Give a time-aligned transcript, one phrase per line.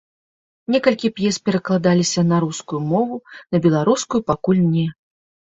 [0.75, 3.21] Некалькі п'ес перакладаліся на рускую мову,
[3.57, 4.87] на беларускую пакуль не.